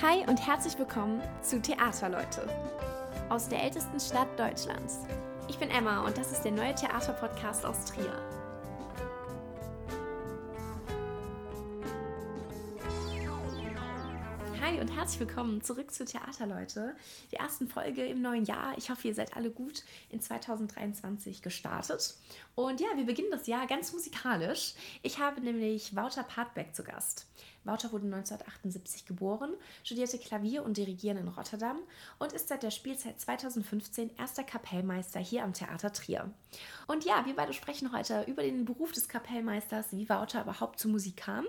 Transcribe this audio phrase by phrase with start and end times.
[0.00, 2.48] Hi und herzlich willkommen zu Theaterleute
[3.30, 5.00] aus der ältesten Stadt Deutschlands.
[5.48, 8.27] Ich bin Emma und das ist der neue Theaterpodcast aus Trier.
[14.98, 16.96] Herzlich willkommen zurück zu Theaterleute.
[17.30, 18.76] Die ersten Folge im neuen Jahr.
[18.76, 22.16] Ich hoffe, ihr seid alle gut in 2023 gestartet.
[22.56, 24.74] Und ja, wir beginnen das Jahr ganz musikalisch.
[25.02, 27.28] Ich habe nämlich Wouter Partbeck zu Gast.
[27.62, 31.78] Wouter wurde 1978 geboren, studierte Klavier und Dirigieren in Rotterdam
[32.18, 36.28] und ist seit der Spielzeit 2015 erster Kapellmeister hier am Theater Trier.
[36.88, 40.90] Und ja, wir beide sprechen heute über den Beruf des Kapellmeisters, wie Wouter überhaupt zur
[40.90, 41.46] Musik kam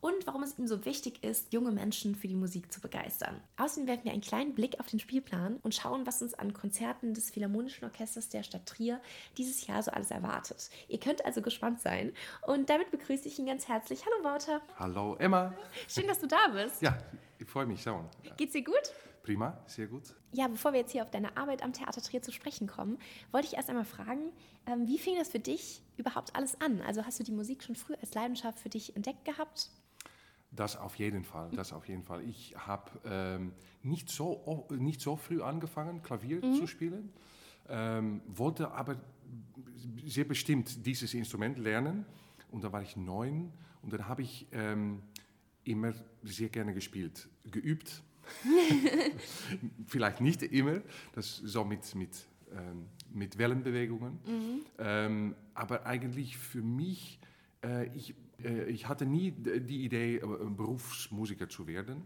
[0.00, 3.40] und warum es ihm so wichtig ist, junge Menschen für die Musik zu begeistern.
[3.56, 7.14] Außerdem werfen wir einen kleinen Blick auf den Spielplan und schauen, was uns an Konzerten
[7.14, 9.00] des Philharmonischen Orchesters der Stadt Trier
[9.36, 10.70] dieses Jahr so alles erwartet.
[10.88, 12.12] Ihr könnt also gespannt sein
[12.46, 14.02] und damit begrüße ich ihn ganz herzlich.
[14.04, 14.60] Hallo Wouter.
[14.76, 15.54] Hallo Emma.
[15.88, 16.82] Schön, dass du da bist.
[16.82, 16.96] Ja,
[17.38, 18.08] ich freue mich schon.
[18.36, 18.92] Geht's dir gut?
[19.26, 20.14] Prima, sehr gut.
[20.30, 22.96] Ja, bevor wir jetzt hier auf deine Arbeit am Theater Trier zu sprechen kommen,
[23.32, 24.30] wollte ich erst einmal fragen,
[24.66, 26.80] ähm, wie fing das für dich überhaupt alles an?
[26.82, 29.70] Also hast du die Musik schon früh als Leidenschaft für dich entdeckt gehabt?
[30.56, 32.22] Das auf jeden Fall, das auf jeden Fall.
[32.28, 36.54] Ich habe ähm, nicht, so, nicht so früh angefangen, Klavier mhm.
[36.54, 37.12] zu spielen,
[37.68, 38.96] ähm, wollte aber
[40.04, 42.06] sehr bestimmt dieses Instrument lernen.
[42.50, 45.02] Und da war ich neun und dann habe ich ähm,
[45.64, 48.02] immer sehr gerne gespielt, geübt.
[49.86, 50.80] Vielleicht nicht immer,
[51.12, 54.18] das so mit, mit, ähm, mit Wellenbewegungen.
[54.26, 54.60] Mhm.
[54.78, 57.20] Ähm, aber eigentlich für mich,
[57.62, 62.02] äh, ich ich hatte nie die Idee, äh, Berufsmusiker zu werden,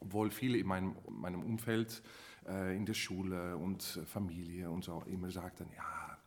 [0.00, 2.02] obwohl viele in meinem, meinem Umfeld,
[2.46, 6.18] äh, in der Schule und Familie und so immer sagten, ja,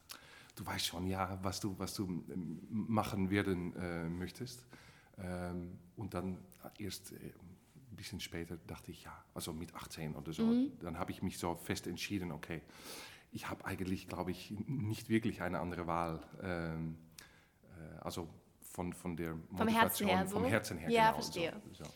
[0.55, 4.65] du weißt schon, ja, was du, was du ähm, machen werden äh, möchtest.
[5.17, 6.37] Ähm, und dann
[6.77, 10.71] erst ein bisschen später dachte ich, ja, also mit 18 oder so, mhm.
[10.79, 12.61] dann habe ich mich so fest entschieden, okay,
[13.31, 16.19] ich habe eigentlich, glaube ich, nicht wirklich eine andere Wahl.
[16.41, 16.97] Ähm,
[18.01, 18.27] also
[18.71, 20.35] von, von der vom Herzen her, so.
[20.35, 20.89] vom Herzen her.
[20.89, 21.61] Ja, genau, verstehe.
[21.73, 21.91] So, so.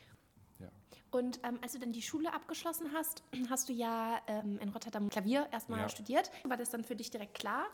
[0.59, 0.69] Ja.
[1.11, 5.09] Und ähm, als du dann die Schule abgeschlossen hast, hast du ja ähm, in Rotterdam
[5.09, 5.89] Klavier erstmal ja.
[5.89, 6.31] studiert.
[6.43, 7.65] War das dann für dich direkt klar?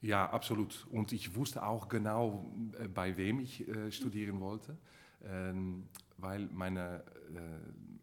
[0.00, 0.86] Ja, absolut.
[0.90, 4.76] Und ich wusste auch genau, äh, bei wem ich äh, studieren wollte,
[5.24, 5.88] ähm,
[6.18, 7.04] weil meine,
[7.34, 7.40] äh,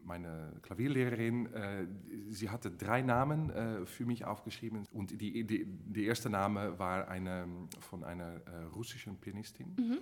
[0.04, 1.88] meine Klavierlehrerin, äh,
[2.30, 4.86] sie hatte drei Namen äh, für mich aufgeschrieben.
[4.92, 7.48] Und die, die, der erste Name war eine,
[7.80, 9.98] von einer äh, russischen Pianistin, mhm.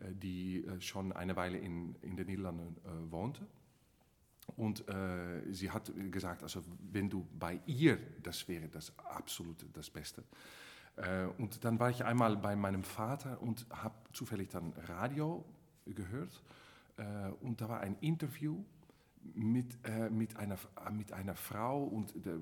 [0.00, 2.76] Äh, die äh, schon eine Weile in, in den Niederlanden
[3.10, 3.46] wohnte.
[4.56, 4.84] Und
[5.52, 10.24] sie hat gesagt, also wenn du bei ihr, das wäre das absolute, das Beste.
[11.38, 15.44] und dann war ich einmal bei meinem Vater und habe zufällig dann Radio
[15.86, 16.42] gehört.
[17.40, 18.64] Und da war ein Interview
[19.34, 20.58] mit, äh, mit, einer,
[20.90, 22.38] mit einer Frau und äh,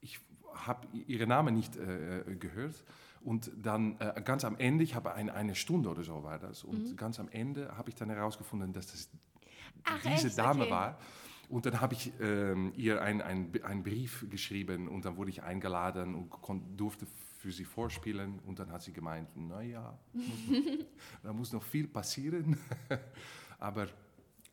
[0.00, 0.20] ich
[0.54, 2.84] habe ihren Namen nicht äh, gehört.
[3.20, 6.64] Und dann äh, ganz am Ende, ich habe ein, eine Stunde oder so war das,
[6.64, 6.96] und mhm.
[6.96, 9.10] ganz am Ende habe ich dann herausgefunden, dass das
[9.84, 10.38] Ach, diese echt?
[10.38, 10.70] Dame okay.
[10.70, 10.98] war.
[11.48, 13.22] Und dann habe ich ähm, ihr einen
[13.62, 16.30] ein Brief geschrieben und dann wurde ich eingeladen und
[16.76, 17.06] durfte
[17.38, 18.38] für sie vorspielen.
[18.40, 19.98] Und dann hat sie gemeint, naja,
[21.22, 22.58] da muss noch viel passieren,
[23.58, 23.88] aber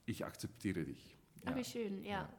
[0.05, 1.17] ich akzeptiere dich.
[1.43, 1.51] Ja.
[1.51, 2.09] Ach, wie schön, ja.
[2.09, 2.29] ja.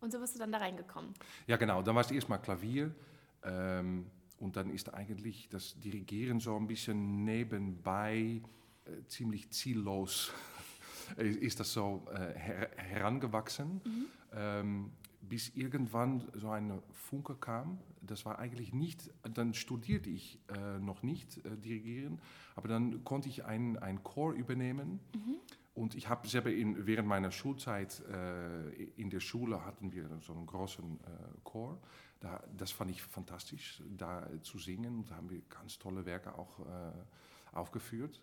[0.00, 1.14] Und so bist du dann da reingekommen?
[1.46, 1.82] Ja, genau.
[1.82, 2.94] Dann war es erstmal Klavier.
[3.42, 4.06] Ähm,
[4.38, 8.42] und dann ist eigentlich das Dirigieren so ein bisschen nebenbei
[8.84, 10.32] äh, ziemlich ziellos.
[11.16, 14.06] ist das so äh, her herangewachsen, mhm.
[14.32, 17.78] ähm, bis irgendwann so eine Funke kam.
[18.00, 22.20] Das war eigentlich nicht, dann studierte ich äh, noch nicht äh, Dirigieren,
[22.56, 25.00] aber dann konnte ich einen Chor übernehmen.
[25.14, 25.36] Mhm.
[25.74, 30.46] Und ich habe selber während meiner Schulzeit äh, in der Schule hatten wir so einen
[30.46, 31.06] großen äh,
[31.42, 31.80] Chor.
[32.20, 35.04] Da, das fand ich fantastisch, da zu singen.
[35.08, 38.20] Da haben wir ganz tolle Werke auch äh, aufgeführt.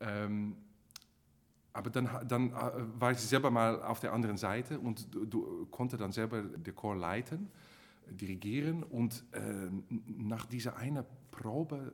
[0.00, 0.56] Ähm,
[1.74, 2.54] aber dann, dann äh,
[2.98, 6.74] war ich selber mal auf der anderen Seite und du, du konnte dann selber den
[6.74, 7.50] Chor leiten,
[8.10, 8.82] dirigieren.
[8.82, 9.70] Und äh,
[10.06, 11.92] nach dieser einen Probe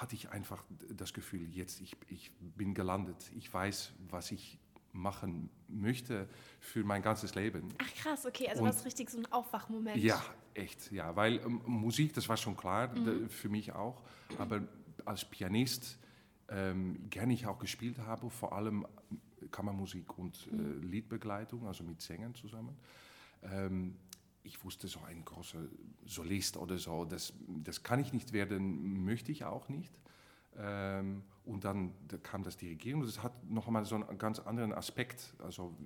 [0.00, 4.58] hatte ich einfach das Gefühl, jetzt ich, ich bin gelandet, ich weiß, was ich
[4.92, 6.28] machen möchte
[6.58, 7.68] für mein ganzes Leben.
[7.78, 9.96] Ach krass, okay, also war es richtig so ein Aufwachmoment.
[10.02, 10.22] Ja,
[10.54, 13.28] echt, ja, weil ähm, Musik, das war schon klar mhm.
[13.28, 14.02] für mich auch,
[14.38, 14.62] aber
[15.04, 15.98] als Pianist
[16.48, 18.86] ähm, gerne ich auch gespielt habe, vor allem
[19.50, 20.82] Kammermusik und äh, mhm.
[20.82, 22.76] Liedbegleitung, also mit Sängern zusammen.
[23.42, 23.96] Ähm,
[24.46, 25.58] ich wusste, so ein großer
[26.04, 27.32] Solist oder so, das,
[27.64, 29.92] das kann ich nicht werden, möchte ich auch nicht.
[30.56, 34.38] Ähm, und dann da kam das Dirigieren und das hat noch einmal so einen ganz
[34.40, 35.76] anderen Aspekt, also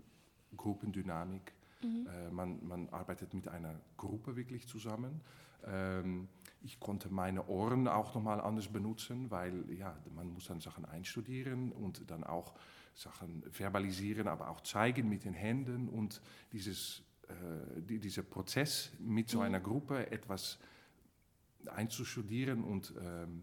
[0.56, 1.52] Gruppendynamik.
[1.82, 2.06] Mhm.
[2.06, 5.20] Äh, man, man arbeitet mit einer Gruppe wirklich zusammen.
[5.64, 6.28] Ähm,
[6.62, 11.72] ich konnte meine Ohren auch nochmal anders benutzen, weil ja, man muss dann Sachen einstudieren
[11.72, 12.54] und dann auch
[12.94, 16.20] Sachen verbalisieren, aber auch zeigen mit den Händen und
[16.52, 17.02] dieses,
[17.76, 19.44] die, dieser Prozess mit so mhm.
[19.44, 20.58] einer Gruppe etwas
[21.66, 23.42] einzustudieren und ähm,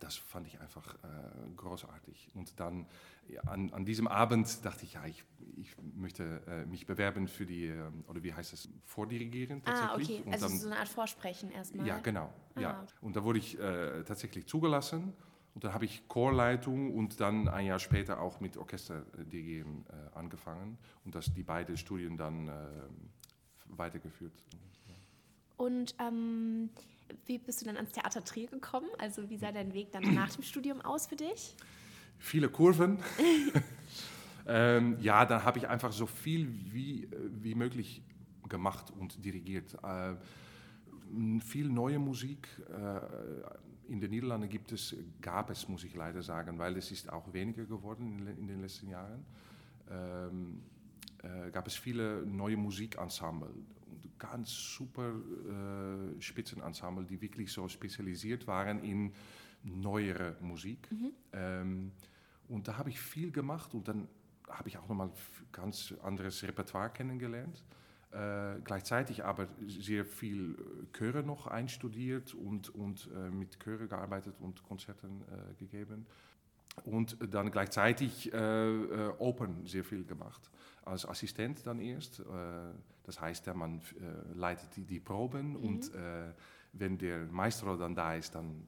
[0.00, 2.30] das fand ich einfach äh, großartig.
[2.34, 2.86] Und dann
[3.28, 5.24] ja, an, an, diesem Abend dachte ich, ja, ich,
[5.56, 10.18] ich möchte äh, mich bewerben für die, äh, oder wie heißt das, Vordirigieren ah, tatsächlich.
[10.18, 11.86] Ah, okay, also dann, so eine Art Vorsprechen erstmal.
[11.86, 12.32] Ja, genau.
[12.54, 12.60] Ah.
[12.60, 12.86] Ja.
[13.00, 15.12] Und da wurde ich äh, tatsächlich zugelassen.
[15.54, 20.78] Und dann habe ich Chorleitung und dann ein Jahr später auch mit Orchesterdirigieren äh, angefangen
[21.04, 22.52] und das die beiden Studien dann äh,
[23.68, 24.32] weitergeführt.
[25.56, 26.70] Und ähm,
[27.26, 28.88] wie bist du dann ans Theater Trier gekommen?
[28.98, 31.54] Also wie sah dein Weg dann nach dem Studium aus für dich?
[32.18, 32.98] Viele Kurven.
[34.46, 37.08] ähm, ja, dann habe ich einfach so viel wie,
[37.42, 38.02] wie möglich
[38.48, 39.76] gemacht und dirigiert.
[39.84, 40.14] Äh,
[41.40, 42.48] viel neue Musik.
[42.68, 43.00] Äh,
[43.88, 47.32] in den Niederlanden gibt es, gab es, muss ich leider sagen, weil es ist auch
[47.32, 49.24] weniger geworden in, in den letzten Jahren.
[49.90, 50.62] Ähm,
[51.22, 53.50] äh, gab es viele neue Musikensemble
[54.18, 59.12] ganz super äh, Spitzenensemble, die wirklich so spezialisiert waren in
[59.62, 60.90] neuere Musik.
[60.90, 61.12] Mhm.
[61.32, 61.92] Ähm,
[62.48, 64.08] und da habe ich viel gemacht und dann
[64.48, 65.10] habe ich auch nochmal
[65.52, 67.64] ganz anderes Repertoire kennengelernt.
[68.14, 70.56] Äh, gleichzeitig aber sehr viel
[70.92, 76.06] Chöre noch einstudiert und, und äh, mit Chöre gearbeitet und Konzerten äh, gegeben.
[76.84, 80.48] Und dann gleichzeitig äh, äh, Open sehr viel gemacht.
[80.84, 82.20] Als Assistent dann erst.
[82.20, 82.24] Äh,
[83.02, 83.82] das heißt, der Mann
[84.34, 85.56] leitet die, die Proben mhm.
[85.56, 85.90] und
[86.72, 88.64] wenn der Maestro dann da ist, dann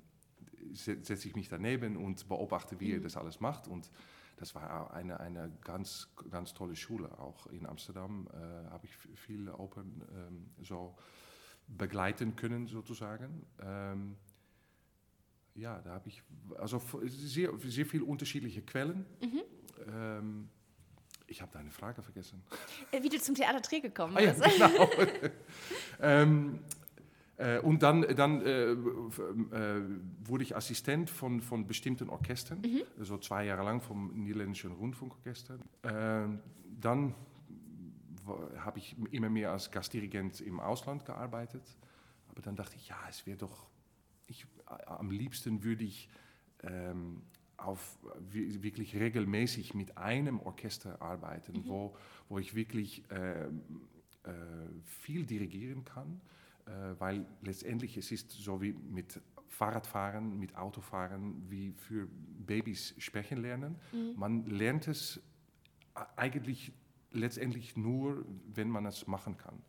[0.75, 2.95] setze ich mich daneben und beobachte, wie mhm.
[2.97, 3.67] er das alles macht.
[3.67, 3.91] Und
[4.37, 7.19] das war eine, eine ganz, ganz tolle Schule.
[7.19, 10.95] Auch in Amsterdam äh, habe ich viel Open ähm, so
[11.67, 13.47] begleiten können, sozusagen.
[13.61, 14.17] Ähm,
[15.55, 16.23] ja, da habe ich
[16.59, 19.07] also sehr, sehr viele unterschiedliche Quellen.
[19.21, 19.43] Mhm.
[19.89, 20.49] Ähm,
[21.29, 22.43] ich habe deine Frage vergessen.
[22.93, 24.43] Äh, wie du zum Theater Dreh gekommen bist.
[24.43, 24.91] Ah, ja, genau.
[26.01, 26.86] ähm, äh,
[27.63, 28.77] und dann, dann äh, äh,
[30.25, 32.83] wurde ich Assistent von, von bestimmten Orchestern, mhm.
[33.05, 35.59] so zwei Jahre lang vom Niederländischen Rundfunkorchester.
[35.83, 36.41] Ähm,
[36.81, 37.15] dann
[38.59, 41.63] habe ich immer mehr als Gastdirigent im Ausland gearbeitet.
[42.29, 43.67] Aber dann dachte ich, ja, es wäre doch,
[44.27, 44.47] ich,
[44.87, 46.09] am liebsten würde ich
[46.63, 47.23] ähm,
[47.59, 47.99] auf
[48.31, 51.69] wirklich regelmäßig mit einem Orchester arbeiten, mhm.
[51.69, 51.97] wo,
[52.29, 53.51] wo ich wirklich äh, äh,
[54.85, 56.36] viel dirigieren kann, äh,
[56.99, 62.09] weil letztendlich es ist so wie mit Fahrradfahren, mit Autofahren, wie für
[62.47, 63.77] Babys sprechen lernen.
[63.93, 64.15] Mhm.
[64.17, 65.21] Man lernt es
[66.17, 66.73] eigentlich
[67.13, 69.63] letztendlich nur, wenn man es machen kann.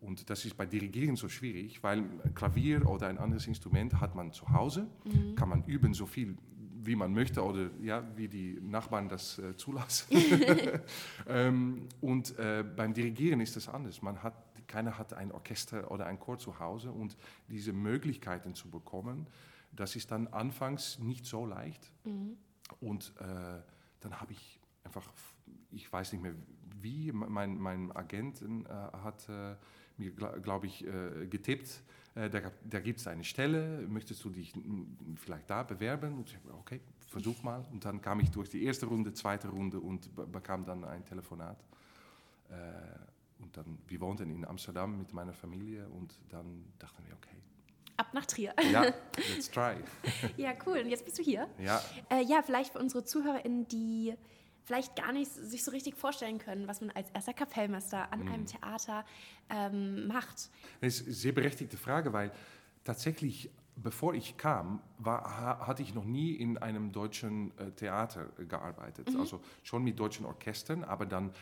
[0.00, 2.04] Und das ist bei Dirigieren so schwierig, weil
[2.34, 5.36] Klavier oder ein anderes Instrument hat man zu Hause, mhm.
[5.36, 6.36] kann man üben so viel
[6.84, 10.16] wie man möchte oder ja, wie die Nachbarn das äh, zulassen.
[11.28, 14.02] ähm, und äh, beim Dirigieren ist das anders.
[14.02, 14.34] Man hat,
[14.66, 17.16] keiner hat ein Orchester oder ein Chor zu Hause und
[17.48, 19.26] diese Möglichkeiten zu bekommen,
[19.72, 21.90] das ist dann anfangs nicht so leicht.
[22.04, 22.36] Mhm.
[22.80, 23.60] Und äh,
[24.00, 25.08] dann habe ich einfach,
[25.70, 26.34] ich weiß nicht mehr
[26.80, 29.56] wie, mein, mein Agent äh, hat äh,
[29.96, 31.82] mir, glaube ich, äh, getippt,
[32.14, 34.52] da, da gibt es eine Stelle, möchtest du dich
[35.16, 36.18] vielleicht da bewerben?
[36.18, 37.64] Und ich habe okay, versuch mal.
[37.72, 41.58] Und dann kam ich durch die erste Runde, zweite Runde und bekam dann ein Telefonat.
[42.50, 42.54] Äh,
[43.42, 47.36] und dann, wir wohnten in Amsterdam mit meiner Familie und dann dachten wir, okay.
[47.96, 48.54] Ab nach Trier.
[48.70, 48.82] Ja,
[49.34, 49.74] let's try.
[50.36, 50.78] ja, cool.
[50.78, 51.48] Und jetzt bist du hier.
[51.58, 51.82] Ja.
[52.10, 54.14] Äh, ja, vielleicht für unsere ZuhörerInnen, die
[54.64, 58.28] vielleicht gar nicht sich so richtig vorstellen können, was man als erster Kapellmeister an mhm.
[58.28, 59.04] einem Theater
[59.50, 60.50] ähm, macht.
[60.80, 62.32] Das ist eine sehr berechtigte Frage, weil
[62.84, 69.12] tatsächlich, bevor ich kam, war, hatte ich noch nie in einem deutschen äh, Theater gearbeitet.
[69.12, 69.20] Mhm.
[69.20, 71.32] Also schon mit deutschen Orchestern, aber dann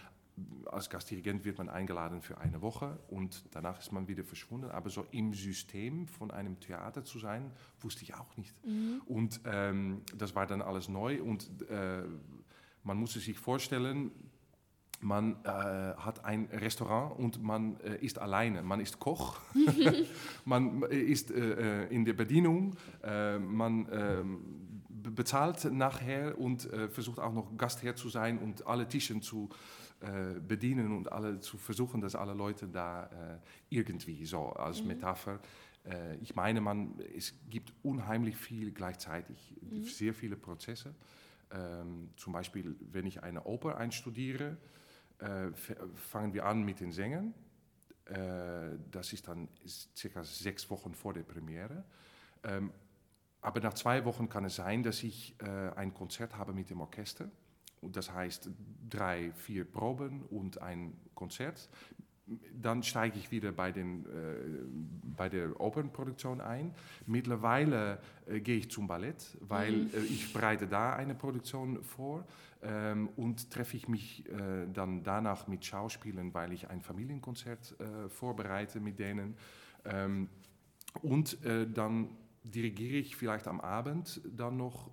[0.67, 4.71] als Gastdirigent wird man eingeladen für eine Woche und danach ist man wieder verschwunden.
[4.71, 7.51] Aber so im System von einem Theater zu sein,
[7.81, 8.55] wusste ich auch nicht.
[8.65, 9.03] Mhm.
[9.07, 12.05] Und ähm, das war dann alles neu und äh,
[12.83, 14.11] man muss sich vorstellen,
[15.01, 18.63] man äh, hat ein Restaurant und man äh, ist alleine.
[18.63, 19.41] Man ist Koch,
[20.45, 27.33] man ist äh, in der Bedienung, äh, man ähm, bezahlt nachher und äh, versucht auch
[27.33, 29.49] noch Gastherr zu sein und alle Tischen zu
[30.01, 33.09] äh, bedienen und alle zu versuchen, dass alle Leute da
[33.71, 34.89] irgendwie so als mhm.
[34.89, 35.41] Metapher.
[36.21, 39.85] ich meine, man, es gibt unheimlich viel gleichzeitig, mhm.
[39.85, 40.95] sehr viele Prozesse.
[41.53, 44.57] Ähm, zum Beispiel, wenn ich eine Oper einstudiere,
[45.19, 45.51] äh,
[45.95, 47.35] fangen wir an mit den Sängern.
[48.07, 49.49] Äh, das ist dann
[49.97, 51.85] circa sechs Wochen vor der Premiere.
[52.43, 52.73] Ähm,
[53.41, 56.81] aber nach zwei Wochen kann es sein, dass ich äh, ein Konzert habe mit dem
[56.81, 57.31] Orchester.
[57.83, 58.51] Das heißt
[58.89, 61.69] drei, vier Proben und ein Konzert.
[62.55, 64.09] Dann steige ich wieder bei, den, äh,
[65.17, 66.75] bei der Opernproduktion ein.
[67.07, 69.91] Mittlerweile äh, gehe ich zum Ballett, weil mhm.
[69.95, 72.25] äh, ich bereite da eine Produktion vor
[72.63, 78.09] ähm, und treffe ich mich äh, dann danach mit Schauspielern, weil ich ein Familienkonzert äh,
[78.09, 79.37] vorbereite mit denen.
[79.85, 80.29] Ähm,
[81.03, 82.11] und äh, dann
[82.43, 84.91] dirigiere ich vielleicht am Abend dann noch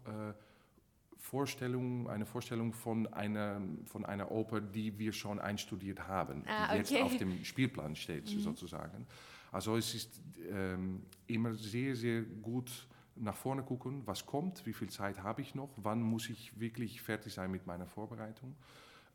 [1.18, 6.78] Vorstellung, eine Vorstellung von einer, von einer Oper, die wir schon einstudiert haben, ah, die
[6.78, 8.40] jetzt auf dem Spielplan steht mhm.
[8.40, 9.06] sozusagen.
[9.52, 14.90] Also es ist ähm, immer sehr, sehr gut nach vorne gucken, was kommt, wie viel
[14.90, 18.56] Zeit habe ich noch, wann muss ich wirklich fertig sein mit meiner Vorbereitung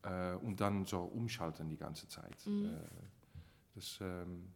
[0.02, 2.36] äh, und dann so umschalten die ganze Zeit.
[2.46, 2.66] Mhm.
[2.66, 2.70] Äh,
[3.74, 4.48] das ähm,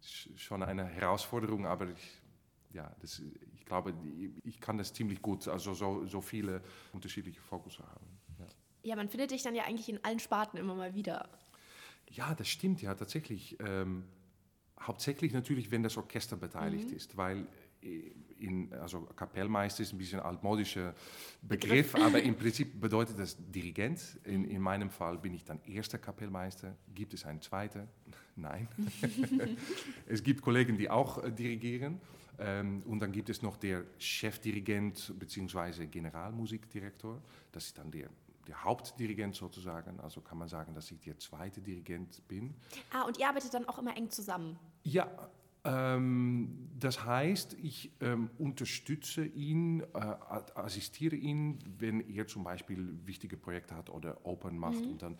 [0.00, 2.20] ist schon eine Herausforderung, aber ich
[2.72, 3.22] ja, das,
[3.54, 3.94] ich glaube,
[4.44, 8.06] ich kann das ziemlich gut, also so, so viele unterschiedliche Fokus haben.
[8.38, 8.46] Ja.
[8.82, 11.28] ja, man findet dich dann ja eigentlich in allen Sparten immer mal wieder.
[12.10, 13.56] Ja, das stimmt ja tatsächlich.
[13.60, 14.04] Ähm,
[14.80, 16.96] hauptsächlich natürlich, wenn das Orchester beteiligt mhm.
[16.96, 17.46] ist, weil
[17.82, 20.94] äh, in, also Kapellmeister ist ein bisschen ein altmodischer
[21.42, 24.00] Begriff, Begriff, aber im Prinzip bedeutet das Dirigent.
[24.24, 26.76] In, in meinem Fall bin ich dann erster Kapellmeister.
[26.94, 27.88] Gibt es einen zweiten?
[28.36, 28.68] Nein.
[30.06, 32.00] es gibt Kollegen, die auch äh, dirigieren.
[32.38, 35.86] Ähm, und dann gibt es noch der Chefdirigent bzw.
[35.86, 37.20] Generalmusikdirektor.
[37.52, 38.08] Das ist dann der,
[38.46, 39.98] der Hauptdirigent sozusagen.
[40.00, 42.54] Also kann man sagen, dass ich der zweite Dirigent bin.
[42.92, 44.58] Ah, und ihr arbeitet dann auch immer eng zusammen?
[44.84, 45.08] Ja,
[45.64, 50.14] ähm, das heißt, ich ähm, unterstütze ihn, äh,
[50.54, 54.92] assistiere ihn, wenn er zum Beispiel wichtige Projekte hat oder Opern macht mhm.
[54.92, 55.18] und dann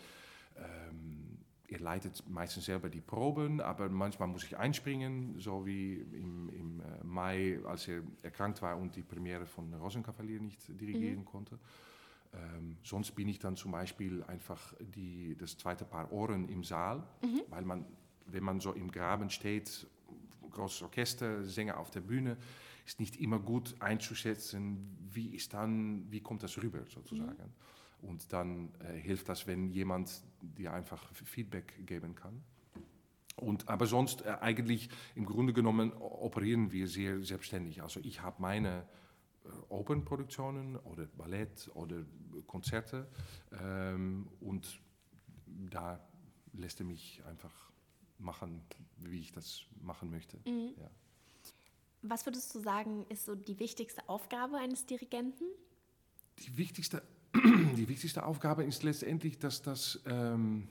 [0.57, 1.27] ähm,
[1.71, 6.81] er leitet meistens selber die Proben, aber manchmal muss ich einspringen, so wie im, im
[6.81, 11.25] äh, Mai, als er erkrankt war und die Premiere von Rosenkavalier nicht dirigieren mhm.
[11.27, 11.59] konnte.
[12.33, 17.07] Ähm, sonst bin ich dann zum Beispiel einfach die, das zweite Paar Ohren im Saal,
[17.23, 17.43] mhm.
[17.51, 17.85] weil man,
[18.27, 19.87] wenn man so im Graben steht,
[20.51, 22.39] großes Orchester, Sänger auf der Bühne,
[22.87, 27.45] ist nicht immer gut einzuschätzen, wie ist dann, wie kommt das rüber sozusagen.
[27.45, 27.77] Mhm.
[28.00, 32.43] Und dann äh, hilft das, wenn jemand dir einfach Feedback geben kann.
[33.37, 37.83] Und, aber sonst äh, eigentlich im Grunde genommen operieren wir sehr selbstständig.
[37.83, 38.87] Also ich habe meine
[39.45, 42.05] äh, Open-Produktionen oder Ballett oder
[42.47, 43.09] Konzerte
[43.61, 44.81] ähm, und
[45.47, 46.00] da
[46.52, 47.71] lässt er mich einfach
[48.19, 48.62] machen,
[48.99, 50.38] wie ich das machen möchte.
[50.38, 50.75] Mhm.
[50.76, 50.90] Ja.
[52.02, 55.45] Was würdest du sagen, ist so die wichtigste Aufgabe eines Dirigenten?
[56.38, 57.02] Die wichtigste
[57.35, 60.68] die wichtigste Aufgabe ist letztendlich, dass das, ähm,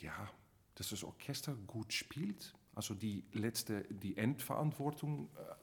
[0.00, 0.30] ja,
[0.74, 2.54] dass das Orchester gut spielt.
[2.74, 5.54] Also die letzte, die Endverantwortung, äh,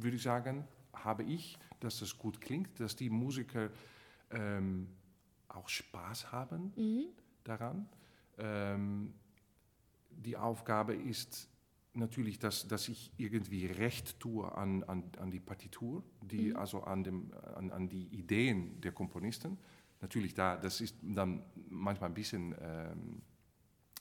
[0.00, 3.70] würde ich sagen, habe ich, dass das gut klingt, dass die Musiker
[4.30, 4.88] ähm,
[5.48, 7.04] auch Spaß haben mhm.
[7.44, 7.88] daran.
[8.38, 9.14] Ähm,
[10.10, 11.48] die Aufgabe ist,
[11.96, 16.56] natürlich, dass, dass ich irgendwie Recht tue an, an, an die Partitur, die, mhm.
[16.56, 19.58] also an, dem, an, an die Ideen der Komponisten.
[20.00, 23.22] Natürlich, da, das ist dann manchmal ein bisschen ähm,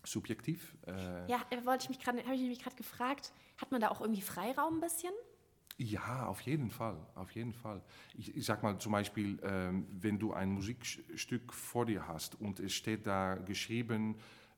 [0.04, 0.76] subjektiv.
[0.86, 4.22] Äh, ja, wollte ich mich habe ich mich gerade gefragt, hat man da auch irgendwie
[4.22, 5.14] Freiraum ein bisschen?
[5.78, 7.82] Ja, auf jeden Fall, auf jeden Fall.
[8.14, 12.62] Ich, ich sag mal zum Beispiel, ähm, wenn du ein Musikstück vor dir hast und
[12.62, 14.16] es steht da geschrieben,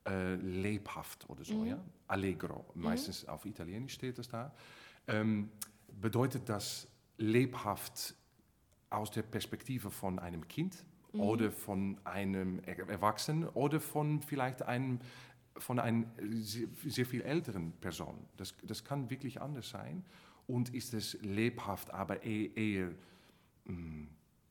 [0.08, 1.68] äh, lebhaft oder so, mhm.
[1.68, 1.80] ja?
[2.08, 2.84] Allegro, mhm.
[2.84, 3.30] meistens mhm.
[3.30, 4.54] auf Italienisch steht das da.
[5.08, 5.50] Ähm,
[6.02, 6.88] bedeutet das
[7.18, 8.16] lebhaft
[8.90, 11.22] aus der Perspektive von einem Kind mhm.
[11.22, 15.00] oder von einem Erwachsenen oder von vielleicht einem
[15.58, 18.16] von einer sehr, sehr viel älteren Person.
[18.38, 20.06] Das, das kann wirklich anders sein.
[20.46, 22.92] Und ist es lebhaft, aber eher, eher
[23.66, 24.08] mh, mm,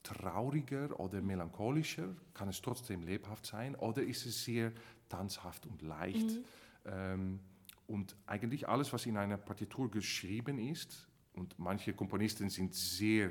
[0.06, 3.74] trauriger oder melancholischer, kann es trotzdem lebhaft sein.
[3.74, 4.72] Oder ist es sehr
[5.08, 6.30] tanzhaft und leicht.
[6.30, 6.44] Mhm.
[6.84, 7.40] Ähm,
[7.88, 13.30] und eigentlich alles, was in einer Partitur geschrieben ist, und manche Komponisten sind sehr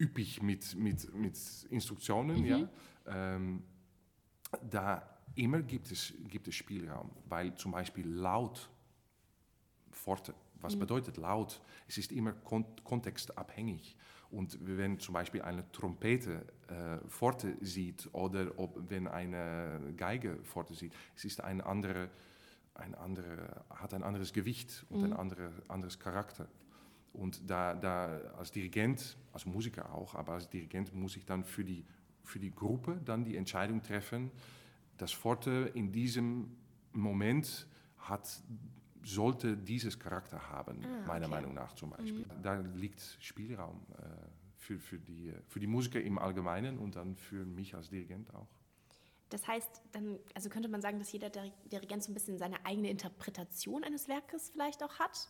[0.00, 2.46] üppig mit, mit, mit Instruktionen, mhm.
[2.46, 2.68] ja,
[3.06, 3.62] ähm,
[4.70, 8.70] da immer gibt es, gibt es Spielraum, weil zum Beispiel laut,
[9.90, 10.80] Forte, was mhm.
[10.80, 11.60] bedeutet laut?
[11.86, 13.96] Es ist immer kont kontextabhängig.
[14.34, 20.74] Und wenn zum Beispiel eine Trompete äh, Forte sieht oder ob, wenn eine Geige Forte
[20.74, 22.10] sieht, es ist ein andere,
[22.74, 25.04] ein andere, hat ein anderes Gewicht und mhm.
[25.04, 26.48] ein andere, anderes Charakter.
[27.12, 31.64] Und da, da als Dirigent, als Musiker auch, aber als Dirigent muss ich dann für
[31.64, 31.84] die
[32.24, 34.30] für die Gruppe dann die Entscheidung treffen,
[34.96, 36.56] das Forte in diesem
[36.92, 37.66] Moment
[37.98, 38.42] hat,
[39.04, 41.34] sollte dieses Charakter haben, ah, meiner okay.
[41.34, 42.26] Meinung nach zum Beispiel.
[42.26, 42.42] Mhm.
[42.42, 44.02] Da liegt Spielraum äh,
[44.56, 48.48] für, für, die, für die Musiker im Allgemeinen und dann für mich als Dirigent auch.
[49.30, 52.90] Das heißt, dann also könnte man sagen, dass jeder Dirigent so ein bisschen seine eigene
[52.90, 55.28] Interpretation eines Werkes vielleicht auch hat.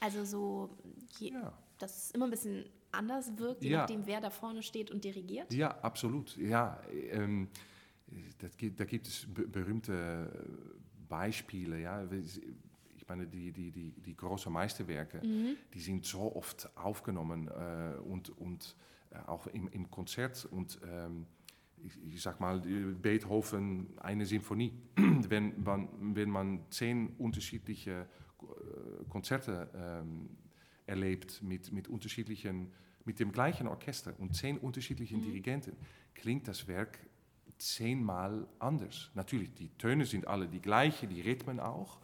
[0.00, 0.78] Also so,
[1.18, 1.52] je, ja.
[1.78, 3.78] dass es immer ein bisschen anders wirkt, je ja.
[3.80, 5.52] nachdem, wer da vorne steht und dirigiert.
[5.52, 6.36] Ja, absolut.
[6.36, 6.80] Ja,
[7.10, 7.48] ähm,
[8.38, 10.30] das, da gibt es berühmte
[11.08, 11.80] Beispiele.
[11.80, 12.04] Ja.
[13.04, 15.56] Ich meine, die, die, die, die großen Meisterwerke, mhm.
[15.74, 18.74] die sind so oft aufgenommen äh, und, und
[19.10, 20.46] äh, auch im, im Konzert.
[20.46, 21.26] Und ähm,
[21.84, 24.72] ich, ich sag mal, Beethoven, eine Symphonie.
[24.96, 28.06] wenn, man, wenn man zehn unterschiedliche
[28.40, 30.30] äh, Konzerte ähm,
[30.86, 32.72] erlebt mit, mit unterschiedlichen,
[33.04, 35.24] mit dem gleichen Orchester und zehn unterschiedlichen mhm.
[35.24, 35.76] Dirigenten,
[36.14, 36.98] klingt das Werk
[37.58, 39.10] zehnmal anders.
[39.12, 41.98] Natürlich, die Töne sind alle die gleichen, die Rhythmen auch,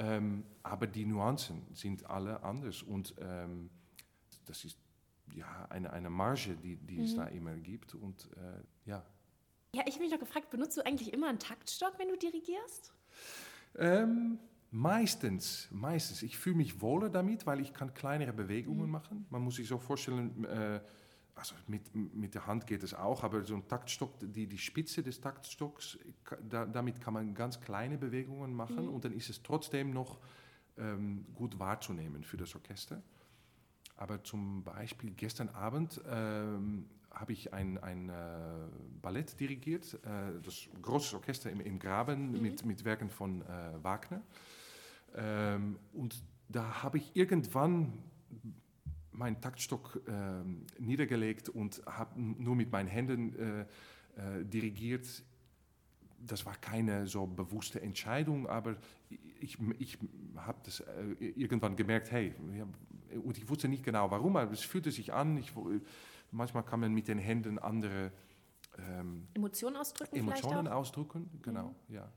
[0.00, 3.68] ähm, aber die Nuancen sind alle anders und ähm,
[4.46, 4.78] das ist
[5.34, 7.04] ja eine, eine Marge, die, die mhm.
[7.04, 9.04] es da immer gibt und äh, ja.
[9.74, 12.94] Ja, ich habe mich noch gefragt, benutzt du eigentlich immer einen Taktstock, wenn du dirigierst?
[13.76, 14.38] Ähm,
[14.70, 16.22] meistens, meistens.
[16.22, 18.90] Ich fühle mich wohler damit, weil ich kann kleinere Bewegungen mhm.
[18.90, 19.26] machen.
[19.28, 20.80] Man muss sich so vorstellen, äh,
[21.34, 25.02] also mit, mit der Hand geht es auch, aber so ein Taktstock, die, die Spitze
[25.02, 25.98] des Taktstocks,
[26.48, 28.94] da, damit kann man ganz kleine Bewegungen machen mhm.
[28.94, 30.18] und dann ist es trotzdem noch
[30.76, 33.02] ähm, gut wahrzunehmen für das Orchester.
[33.96, 38.12] Aber zum Beispiel gestern Abend ähm, habe ich ein, ein äh,
[39.02, 42.42] Ballett dirigiert, äh, das große Orchester im, im Graben mhm.
[42.42, 44.22] mit, mit Werken von äh, Wagner.
[45.14, 47.92] Ähm, und da habe ich irgendwann
[49.20, 55.06] meinen Taktstock äh, niedergelegt und habe nur mit meinen Händen äh, äh, dirigiert.
[56.18, 58.76] Das war keine so bewusste Entscheidung, aber
[59.40, 59.98] ich, ich
[60.36, 62.34] habe das äh, irgendwann gemerkt, hey,
[63.24, 65.36] und ich wusste nicht genau warum, aber es fühlte sich an.
[65.36, 65.52] Ich,
[66.30, 68.12] manchmal kann man mit den Händen andere
[68.78, 70.16] ähm, Emotionen ausdrücken.
[70.16, 71.94] Emotionen ausdrücken, genau, mhm.
[71.94, 72.08] ja.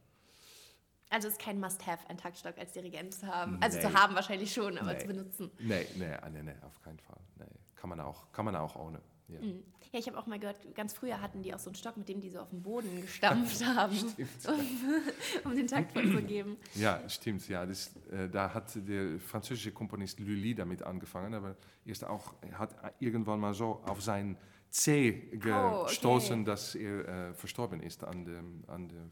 [1.13, 3.60] Also es ist kein Must-have, einen Taktstock als Dirigent zu haben.
[3.62, 3.84] Also nee.
[3.84, 4.99] zu haben wahrscheinlich schon, aber nee.
[4.99, 5.52] zu benutzen.
[5.60, 7.19] Nee, nee, ah, nee, nee, auf keinen Fall.
[7.38, 7.45] Nee.
[7.76, 8.99] Kann, man auch, kann man auch ohne.
[9.28, 9.63] Ja, mhm.
[9.91, 12.10] ja ich habe auch mal gehört, ganz früher hatten die auch so einen Stock, mit
[12.10, 13.95] dem die so auf den Boden gestampft haben,
[14.47, 16.58] um, um, den Takt vorzugeben.
[16.73, 17.47] Ja, stimmt.
[17.47, 22.58] Ja, das, äh, da hat der französische Komponist Lully damit angefangen, aber erst auch, er
[22.58, 24.36] hat irgendwann mal so auf sein
[24.71, 26.43] C gestoßen, oh, okay.
[26.43, 29.12] dass er äh, verstorben ist an, dem, an der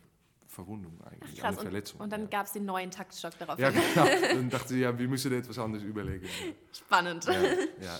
[0.51, 1.57] Verwundung eigentlich, Ach, krass.
[1.57, 1.99] eine Verletzung.
[1.99, 2.27] Und, und dann ja.
[2.27, 3.57] gab es den neuen Taktstock darauf.
[3.57, 4.05] Ja, genau.
[4.33, 6.27] Dann dachte sie, ja, wir müssen etwas anderes überlegen.
[6.73, 7.25] Spannend.
[7.25, 7.99] Ja, ja.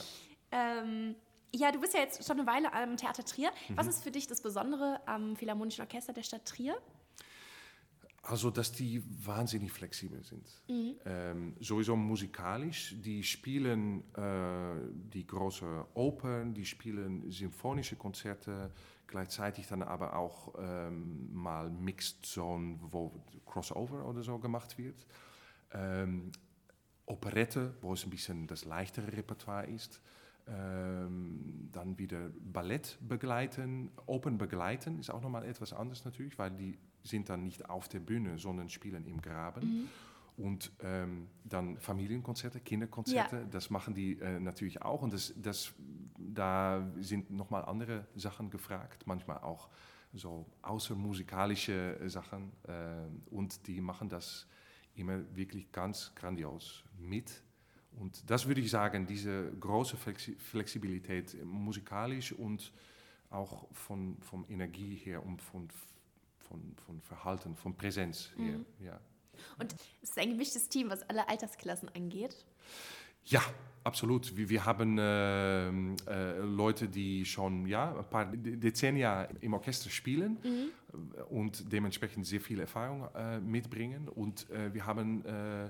[0.51, 1.15] ähm,
[1.53, 3.51] ja, du bist ja jetzt schon eine Weile am Theater Trier.
[3.69, 3.77] Mhm.
[3.77, 6.77] Was ist für dich das Besondere am Philharmonischen Orchester der Stadt Trier?
[8.23, 10.47] Also, dass die wahnsinnig flexibel sind.
[10.67, 10.95] Mhm.
[11.05, 12.95] Ähm, sowieso musikalisch.
[12.99, 18.71] Die spielen äh, die große Opern, die spielen symphonische Konzerte,
[19.11, 23.11] gleichzeitig dann aber auch ähm, mal Mixed Zone, wo
[23.45, 25.05] Crossover oder so gemacht wird.
[25.73, 26.31] Ähm,
[27.05, 30.01] Operette, wo es ein bisschen das leichtere Repertoire ist.
[30.47, 36.79] Ähm, dann wieder Ballett begleiten, Open begleiten ist auch nochmal etwas anderes natürlich, weil die
[37.03, 39.61] sind dann nicht auf der Bühne, sondern spielen im Graben.
[39.61, 39.87] Mhm.
[40.41, 43.45] Und ähm, dann Familienkonzerte, Kinderkonzerte, ja.
[43.45, 45.01] das machen die äh, natürlich auch.
[45.01, 45.73] Und das, das,
[46.17, 49.69] da sind nochmal andere Sachen gefragt, manchmal auch
[50.13, 52.51] so außermusikalische Sachen.
[52.63, 54.47] Äh, und die machen das
[54.95, 57.43] immer wirklich ganz grandios mit.
[57.99, 62.71] Und das würde ich sagen, diese große Flexi Flexibilität musikalisch und
[63.29, 65.67] auch von, von Energie her und von,
[66.39, 68.57] von, von Verhalten, von Präsenz her.
[68.57, 68.65] Mhm.
[68.79, 68.99] Ja.
[69.59, 72.35] Und es ist ein gemischtes Team, was alle Altersklassen angeht.
[73.25, 73.41] Ja,
[73.83, 74.35] absolut.
[74.35, 80.37] Wir, wir haben äh, äh, Leute, die schon ja, ein paar Dezennien im Orchester spielen
[80.43, 81.25] mhm.
[81.29, 84.07] und dementsprechend sehr viel Erfahrung äh, mitbringen.
[84.07, 85.69] Und äh, wir haben äh,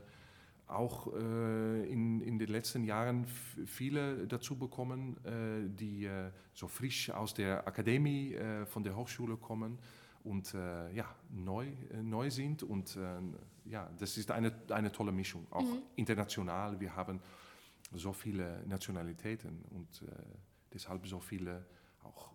[0.67, 3.25] auch äh, in, in den letzten Jahren
[3.65, 5.17] viele dazu bekommen,
[5.77, 6.09] die
[6.53, 9.77] so frisch aus der Akademie von der Hochschule kommen
[10.23, 12.63] und äh, ja, neu, äh, neu sind.
[12.63, 13.19] Und äh,
[13.65, 15.81] ja, das ist eine, eine tolle Mischung, auch mhm.
[15.95, 16.79] international.
[16.79, 17.19] Wir haben
[17.93, 20.11] so viele Nationalitäten und äh,
[20.73, 21.65] deshalb so viele
[22.03, 22.31] auch.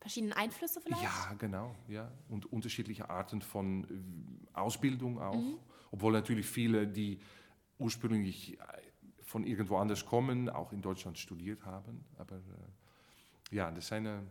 [0.00, 1.02] Verschiedene Einflüsse vielleicht?
[1.02, 1.74] Ja, genau.
[1.88, 2.10] Ja.
[2.28, 5.34] Und unterschiedliche Arten von äh, Ausbildung auch.
[5.34, 5.58] Mhm.
[5.90, 7.20] Obwohl natürlich viele, die
[7.78, 8.64] ursprünglich äh,
[9.22, 12.04] von irgendwo anders kommen, auch in Deutschland studiert haben.
[12.16, 12.40] Aber
[13.50, 14.22] ja, das ist eine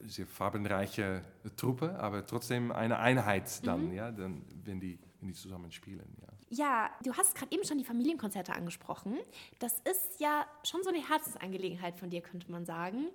[0.00, 1.22] sehr farbenreiche
[1.56, 3.94] Truppe, aber trotzdem eine Einheit dann, mhm.
[3.94, 6.16] ja, dann, wenn, die, wenn die zusammen spielen.
[6.20, 6.28] Ja.
[6.52, 9.18] Ja, du hast gerade eben schon die Familienkonzerte angesprochen.
[9.60, 13.06] Das ist ja schon so eine Herzensangelegenheit von dir, könnte man sagen.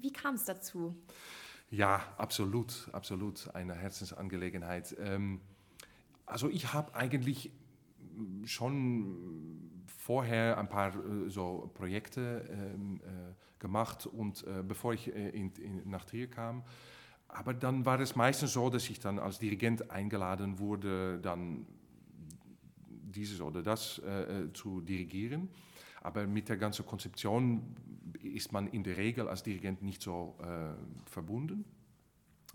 [0.00, 0.94] Wie kam es dazu?
[1.70, 4.96] Ja, absolut, absolut eine Herzensangelegenheit.
[5.00, 5.40] Ähm,
[6.26, 7.50] also ich habe eigentlich
[8.44, 9.69] schon
[10.10, 15.88] vorher ein paar äh, so Projekte ähm, äh, gemacht und äh, bevor ich in, in,
[15.88, 16.64] nach Trier kam.
[17.28, 21.64] Aber dann war es meistens so, dass ich dann als Dirigent eingeladen wurde, dann
[22.80, 24.02] dieses oder das
[24.52, 25.48] zu dirigieren.
[26.02, 27.76] Aber mit der ganzen Konzeption
[28.20, 30.36] ist man in der Regel als Dirigent nicht so
[31.06, 31.64] verbunden.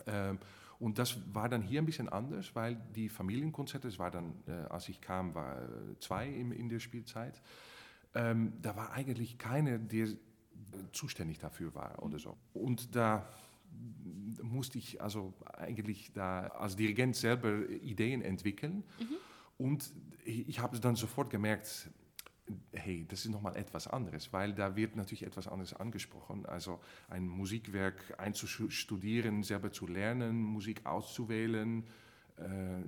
[0.08, 0.40] Ähm,
[0.80, 4.52] und das war dann hier ein bisschen anders, weil die Familienkonzerte, es war dann, äh,
[4.70, 7.42] als ich kam, war äh, zwei in, in der Spielzeit.
[8.14, 10.08] Ähm, da war eigentlich keiner, der
[10.92, 12.38] zuständig dafür war oder so.
[12.54, 13.28] Und da
[14.42, 18.84] musste ich also eigentlich da als Dirigent selber Ideen entwickeln.
[19.00, 19.16] Mhm.
[19.58, 21.90] Und ich habe dann sofort gemerkt,
[22.72, 26.46] hey, das ist nochmal etwas anderes, weil da wird natürlich etwas anderes angesprochen.
[26.46, 26.80] Also
[27.10, 31.84] ein Musikwerk einzustudieren, selber zu lernen, Musik auszuwählen,
[32.38, 32.84] äh,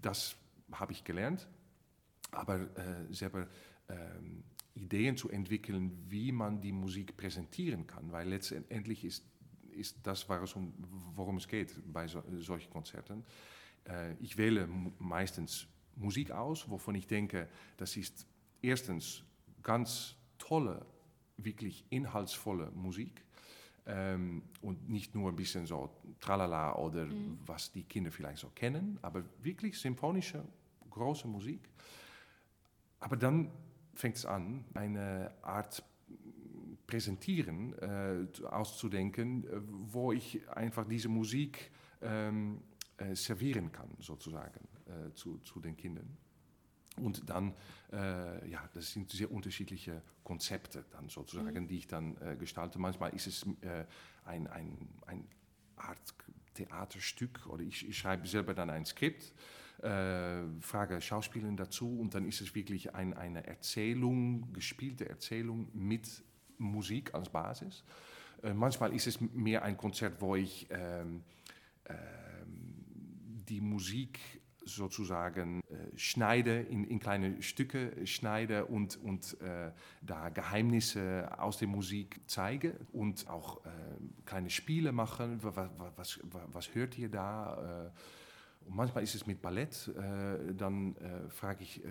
[0.00, 0.36] das
[0.72, 1.46] habe ich gelernt.
[2.30, 3.48] Aber äh, selber
[3.88, 3.94] äh,
[4.74, 9.24] Ideen zu entwickeln, wie man die Musik präsentieren kann, weil letztendlich ist,
[9.72, 13.24] ist das, worum es geht bei so, solchen Konzerten
[13.88, 18.26] äh, ich wähle meistens Musik aus, wovon ich denke, das ist
[18.62, 19.24] erstens
[19.62, 20.84] ganz tolle,
[21.36, 23.24] wirklich inhaltsvolle Musik.
[23.86, 25.90] Ähm, und nicht nur ein bisschen so
[26.20, 27.38] tralala oder mhm.
[27.46, 30.44] was die Kinder vielleicht so kennen, aber wirklich symphonische,
[30.90, 31.70] große Musik.
[33.00, 33.50] Aber dann
[33.94, 35.82] fängt es an, eine Art
[36.88, 39.60] Präsentieren äh, auszudenken, äh,
[39.92, 42.62] wo ich einfach diese Musik ähm,
[42.96, 46.16] äh, servieren kann, sozusagen, äh, zu, zu den Kindern.
[46.98, 47.54] Und dann,
[47.92, 51.68] äh, ja, das sind sehr unterschiedliche Konzepte dann sozusagen, mhm.
[51.68, 52.78] die ich dann äh, gestalte.
[52.78, 53.84] Manchmal ist es äh,
[54.24, 55.24] ein, ein, ein
[55.76, 56.14] Art
[56.54, 59.32] Theaterstück oder ich, ich schreibe selber dann ein Skript,
[59.82, 66.22] äh, frage Schauspieler dazu und dann ist es wirklich ein, eine Erzählung, gespielte Erzählung mit
[66.58, 67.84] Musik als Basis.
[68.42, 71.22] Äh, manchmal ist es mehr ein Konzert, wo ich ähm,
[73.48, 74.20] die Musik
[74.68, 81.68] sozusagen äh, schneide, in, in, kleine Stücke schneide und, und äh, da Geheimnisse aus der
[81.68, 83.70] Musik zeige und auch äh,
[84.24, 85.38] kleine Spiele machen.
[85.42, 86.20] Was, was,
[86.52, 87.86] was hört ihr da?
[87.86, 91.82] Äh, und manchmal ist es mit Ballett, äh, dann äh, frage ich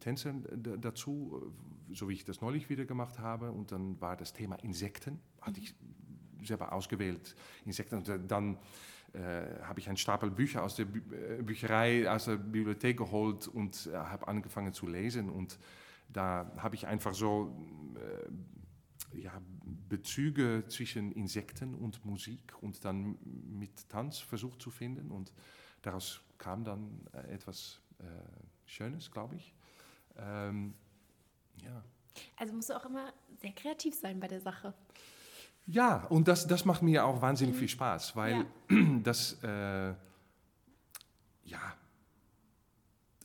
[0.00, 0.34] Tänzer
[0.80, 1.52] dazu,
[1.92, 3.52] so wie ich das neulich wieder gemacht habe.
[3.52, 5.74] Und dann war das Thema Insekten, hatte ich
[6.42, 7.36] selber ausgewählt.
[7.64, 7.96] Insekten.
[7.96, 8.58] Und dann
[9.14, 13.46] äh, habe ich einen Stapel Bücher aus der Bü äh, Bücherei, aus der Bibliothek geholt
[13.46, 15.30] und äh, habe angefangen zu lesen.
[15.30, 15.58] Und
[16.08, 17.56] da habe ich einfach so
[19.12, 19.40] äh, ja,
[19.88, 25.12] Bezüge zwischen Insekten und Musik und dann mit Tanz versucht zu finden.
[25.12, 25.32] Und
[25.82, 27.80] daraus kam dann äh, etwas
[28.66, 29.54] Schönes, glaube ich.
[30.16, 30.74] Ähm,
[31.62, 31.82] ja.
[32.36, 34.74] Also musst du auch immer sehr kreativ sein bei der Sache.
[35.66, 37.58] Ja, und das, das macht mir auch wahnsinnig mhm.
[37.60, 38.76] viel Spaß, weil ja.
[39.02, 39.94] das, äh,
[41.44, 41.74] ja,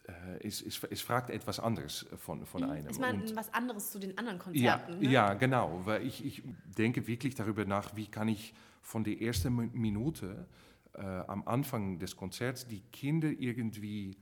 [0.07, 2.69] äh, es, es, es, fragt etwas anderes von, von mhm.
[2.69, 2.87] einem.
[2.87, 4.93] Es ist was anderes zu den anderen Konzerten.
[4.93, 5.09] Ja, ne?
[5.09, 6.43] ja genau, weil ich, ich
[6.77, 10.47] denke wirklich darüber nach, wie kann ich von der ersten Minute
[10.93, 14.17] äh, am Anfang des Konzerts die Kinder irgendwie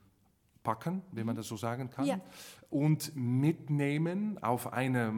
[0.62, 1.38] packen, wenn man mhm.
[1.38, 2.20] das so sagen kann, ja.
[2.70, 5.12] und mitnehmen auf eine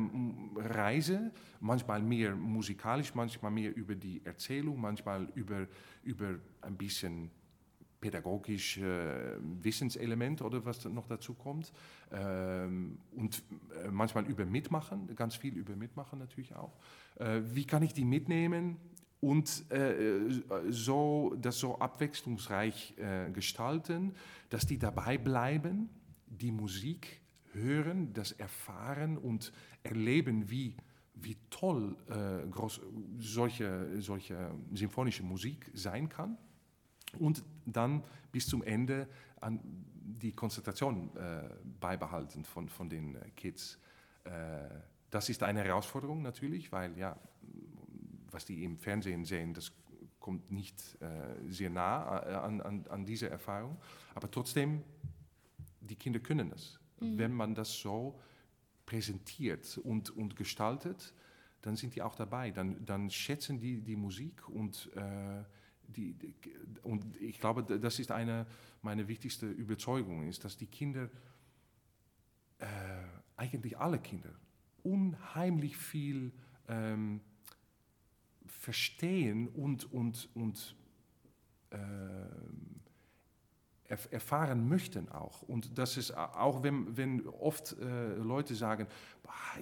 [0.57, 5.67] Reise, manchmal mehr musikalisch, manchmal mehr über die Erzählung, manchmal über,
[6.03, 7.31] über ein bisschen
[8.01, 11.73] pädagogisch äh, Wissenselement oder was noch dazu kommt.
[12.11, 13.43] Ähm, und
[13.85, 16.73] äh, manchmal über Mitmachen, ganz viel über Mitmachen natürlich auch.
[17.17, 18.79] Äh, wie kann ich die mitnehmen?
[19.21, 24.15] Und äh, so, das so abwechslungsreich äh, gestalten,
[24.49, 25.91] dass die dabei bleiben,
[26.27, 27.21] die Musik
[27.53, 29.53] hören, das erfahren und
[29.83, 30.75] erleben, wie,
[31.15, 32.81] wie toll äh, groß,
[33.19, 36.39] solche, solche symphonische Musik sein kann
[37.19, 38.03] und dann
[38.33, 39.07] bis zum Ende
[39.41, 41.43] an die Konzentration äh,
[41.79, 43.79] beibehalten von, von den Kids.
[44.25, 44.31] Äh,
[45.11, 47.17] das ist eine Herausforderung natürlich, weil ja,
[48.31, 49.73] was die im Fernsehen sehen, das
[50.19, 53.79] kommt nicht äh, sehr nah äh, an, an, an diese Erfahrung.
[54.15, 54.83] Aber trotzdem,
[55.81, 56.79] die Kinder können es.
[57.01, 57.19] Mhm.
[57.19, 58.21] Wenn man das so
[58.87, 61.15] präsentiert und, und gestaltet,
[61.63, 62.51] dann sind die auch dabei.
[62.51, 65.45] Dann, dann schätzen die die Musik und, äh,
[65.89, 66.35] die, die,
[66.83, 68.47] und ich glaube, das ist eine
[68.83, 71.11] meiner wichtigsten Überzeugungen, ist, dass die Kinder,
[72.59, 72.67] äh,
[73.37, 74.31] eigentlich alle Kinder,
[74.83, 76.33] unheimlich viel
[76.69, 77.21] ähm,
[78.51, 80.77] verstehen und, und, und
[81.71, 81.77] äh,
[84.11, 85.43] erfahren möchten auch.
[85.43, 88.87] Und das ist auch, wenn, wenn oft äh, Leute sagen,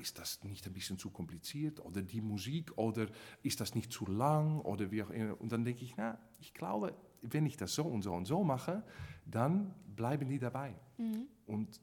[0.01, 3.07] ist das nicht ein bisschen zu kompliziert oder die Musik oder
[3.43, 5.41] ist das nicht zu lang oder wie auch immer.
[5.41, 8.45] Und dann denke ich, na, ich glaube, wenn ich das so und so und so
[8.45, 8.85] mache,
[9.25, 10.75] dann bleiben die dabei.
[10.99, 11.27] Mhm.
[11.47, 11.81] Und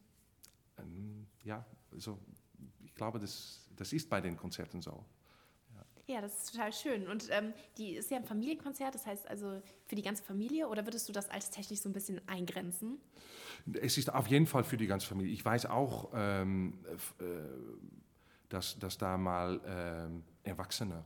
[0.78, 2.20] ähm, ja, also
[2.84, 5.04] ich glaube, das, das ist bei den Konzerten so.
[6.08, 7.08] Ja, das ist total schön.
[7.08, 10.86] Und ähm, die ist ja ein Familienkonzert, das heißt also für die ganze Familie oder
[10.86, 13.00] würdest du das alterstechnisch so ein bisschen eingrenzen?
[13.82, 15.34] Es ist auf jeden Fall für die ganze Familie.
[15.34, 16.78] Ich weiß auch, ähm,
[17.20, 17.24] äh,
[18.50, 21.04] dass, dass da mal äh, Erwachsene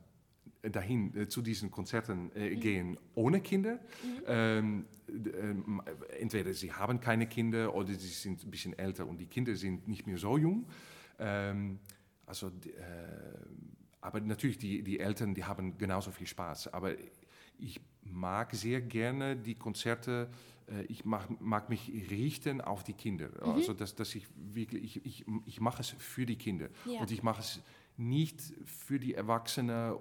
[0.61, 2.59] dahin äh, zu diesen Konzerten äh, mhm.
[2.59, 3.79] gehen ohne Kinder.
[4.03, 4.23] Mhm.
[4.27, 9.27] Ähm, äh, entweder sie haben keine Kinder oder sie sind ein bisschen älter und die
[9.27, 10.67] Kinder sind nicht mehr so jung.
[11.17, 11.79] Ähm,
[12.25, 12.51] also äh,
[14.01, 16.73] aber natürlich, die, die Eltern, die haben genauso viel Spaß.
[16.73, 16.93] Aber
[17.57, 20.29] ich mag sehr gerne die Konzerte,
[20.67, 23.29] äh, ich mag, mag mich richten auf die Kinder.
[23.29, 23.51] Mhm.
[23.51, 26.69] Also, dass, dass ich wirklich, ich, ich, ich mache es für die Kinder.
[26.85, 27.01] Ja.
[27.01, 27.61] Und ich mache es
[27.97, 29.95] nicht für die Erwachsenen,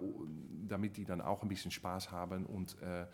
[0.69, 3.07] damit die dann auch ein bisschen Spaß haben und äh,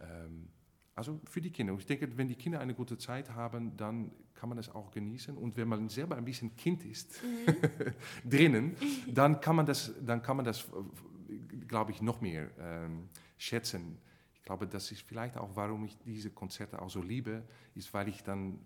[0.00, 0.48] ähm,
[0.94, 1.72] also für die Kinder.
[1.72, 4.90] Und ich denke, wenn die Kinder eine gute Zeit haben, dann kann man es auch
[4.90, 5.36] genießen.
[5.36, 7.54] Und wenn man selber ein bisschen Kind ist mhm.
[8.30, 8.76] drinnen,
[9.06, 10.68] dann kann man das, dann kann man das,
[11.68, 13.98] glaube ich, noch mehr ähm, schätzen.
[14.34, 18.08] Ich glaube, das ist vielleicht auch, warum ich diese Konzerte auch so liebe, ist, weil
[18.08, 18.58] ich dann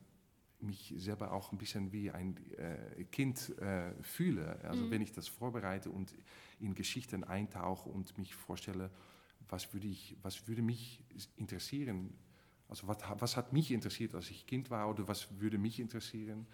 [0.61, 4.59] mich selber auch ein bisschen wie ein äh, Kind äh, fühle.
[4.65, 4.91] Also mhm.
[4.91, 6.15] wenn ich das vorbereite und
[6.59, 8.91] in Geschichten eintauche und mich vorstelle,
[9.49, 11.03] was würde, ich, was würde mich
[11.37, 12.17] interessieren?
[12.69, 16.47] Also was, was hat mich interessiert, als ich Kind war oder was würde mich interessieren,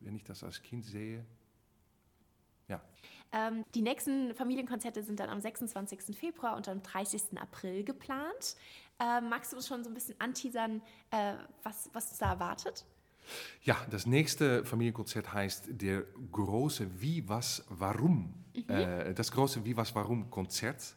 [0.00, 1.24] wenn ich das als Kind sehe?
[2.68, 2.80] Ja.
[3.32, 6.16] Ähm, die nächsten Familienkonzerte sind dann am 26.
[6.16, 7.38] Februar und am 30.
[7.38, 8.56] April geplant.
[8.98, 12.84] Ähm, magst du uns schon so ein bisschen anteasern, äh, was, was uns da erwartet?
[13.62, 18.34] Ja, das nächste Familienkonzert heißt der große Wie, Was, Warum.
[18.54, 18.64] Mhm.
[18.68, 20.96] Äh, das große Wie, Was, Warum Konzert.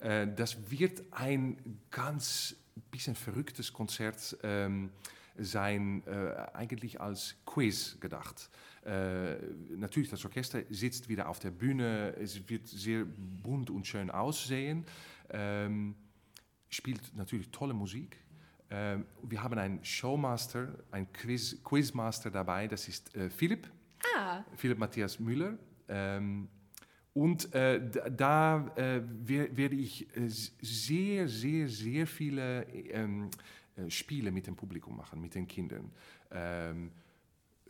[0.00, 2.56] Äh, das wird ein ganz
[2.90, 4.90] bisschen verrücktes Konzert ähm,
[5.38, 8.50] sein, äh, eigentlich als Quiz gedacht.
[8.84, 9.36] Äh,
[9.76, 14.84] natürlich, das Orchester sitzt wieder auf der Bühne, es wird sehr bunt und schön aussehen,
[15.30, 15.94] ähm,
[16.68, 18.16] spielt natürlich tolle Musik.
[18.70, 23.68] Ähm, wir haben einen Showmaster, einen Quiz, Quizmaster dabei, das ist äh, Philipp.
[24.16, 24.42] Ah.
[24.56, 25.58] Philipp Matthias Müller.
[27.12, 33.30] Und äh, da äh, werde ich äh, sehr, sehr, sehr viele ähm,
[33.76, 35.90] äh, Spiele mit dem Publikum machen, mit den Kindern.
[36.30, 36.92] Ähm,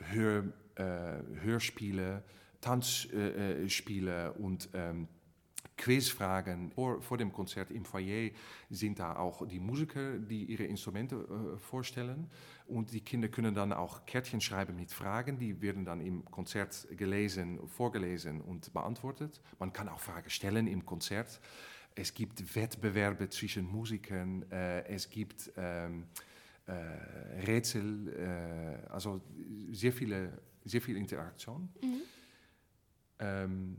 [0.02, 0.44] Hör,
[0.76, 2.22] äh, Hörspiele,
[2.60, 5.08] Tanzspiele und ähm,
[5.76, 6.70] Quizfragen.
[6.72, 8.30] Vor, vor dem Konzert im Foyer
[8.68, 12.28] sind da auch die Musiker, die ihre Instrumente äh, vorstellen.
[12.66, 15.38] Und die Kinder können dann auch Kärtchen schreiben mit Fragen.
[15.38, 19.40] Die werden dann im Konzert gelesen, vorgelesen und beantwortet.
[19.58, 21.40] Man kann auch Fragen stellen im Konzert.
[21.94, 24.42] Es gibt Wettbewerbe zwischen Musikern.
[24.50, 26.06] Äh, es gibt ähm,
[26.66, 26.72] äh,
[27.46, 28.08] Rätsel.
[28.86, 29.20] Äh, also
[29.72, 31.68] sehr viele, sehr viel Interaktion.
[31.82, 32.00] Mhm.
[33.18, 33.76] Ähm,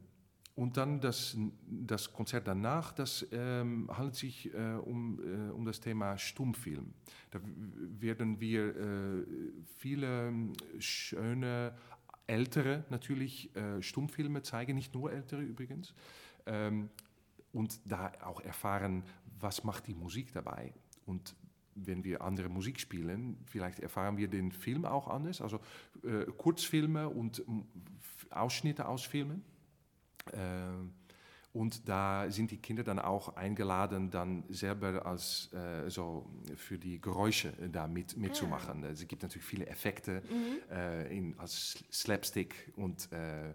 [0.62, 5.80] und dann das, das Konzert danach, das ähm, handelt sich äh, um, äh, um das
[5.80, 6.94] Thema Stummfilm.
[7.32, 7.40] Da
[8.00, 9.26] werden wir äh,
[9.78, 10.32] viele
[10.78, 11.76] schöne,
[12.28, 15.96] ältere natürlich äh, Stummfilme zeigen, nicht nur ältere übrigens.
[16.46, 16.92] Ähm,
[17.54, 19.04] und da auch erfahren,
[19.40, 20.76] was macht die Musik dabei.
[21.08, 21.36] Und
[21.74, 25.42] wenn wir andere Musik spielen, vielleicht erfahren wir den Film auch anders.
[25.42, 25.60] Also
[26.04, 27.44] äh, Kurzfilme und
[28.30, 29.44] Ausschnitte aus Filmen.
[30.34, 30.94] Ähm,
[31.54, 37.02] und da sind die Kinder dann auch eingeladen, dann selber als, äh, so für die
[37.02, 38.86] Geräusche da mit, mitzumachen.
[38.86, 38.90] Ah.
[38.90, 40.74] Es gibt natürlich viele Effekte mhm.
[40.74, 43.54] äh, in, als Slapstick und äh, äh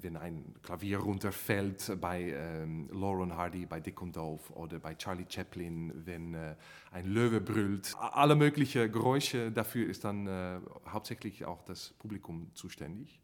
[0.00, 5.26] wenn ein Klavier runterfällt bei ähm, Lauren Hardy, bei Dick und Dove oder bei Charlie
[5.28, 6.54] Chaplin, wenn äh,
[6.92, 7.92] ein Löwe brüllt.
[7.98, 13.19] Alle möglichen Geräusche, dafür ist dann äh, hauptsächlich auch das Publikum zuständig.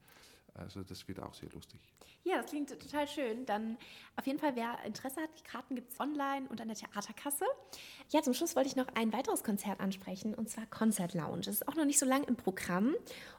[0.58, 1.80] Also das wird auch sehr lustig.
[2.24, 3.46] Ja, das klingt total schön.
[3.46, 3.76] Dann
[4.16, 7.44] auf jeden Fall, wer Interesse hat, die Karten gibt es online und an der Theaterkasse.
[8.10, 11.42] Ja, zum Schluss wollte ich noch ein weiteres Konzert ansprechen und zwar Concert Lounge.
[11.42, 12.94] Das ist auch noch nicht so lange im Programm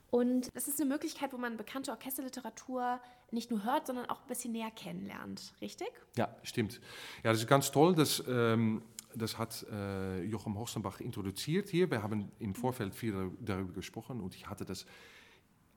[0.09, 3.01] und es ist eine Möglichkeit, wo man bekannte Orchesterliteratur
[3.31, 5.53] nicht nur hört, sondern auch ein bisschen näher kennenlernt.
[5.59, 5.89] Richtig?
[6.15, 6.79] Ja, stimmt.
[7.23, 7.93] Ja, das ist ganz toll.
[7.93, 8.83] Das, ähm,
[9.15, 11.91] das hat äh, Jochem Horstenbach introduziert hier.
[11.91, 14.85] Wir haben im Vorfeld viel darüber gesprochen und ich hatte das